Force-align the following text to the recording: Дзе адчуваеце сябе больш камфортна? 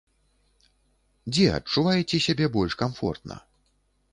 Дзе 1.35 1.45
адчуваеце 1.57 2.21
сябе 2.27 2.45
больш 2.57 2.73
камфортна? 2.81 3.35